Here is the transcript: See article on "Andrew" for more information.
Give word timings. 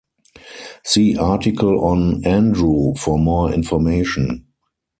See 0.83 1.15
article 1.15 1.85
on 1.85 2.25
"Andrew" 2.25 2.95
for 2.95 3.19
more 3.19 3.53
information. 3.53 4.47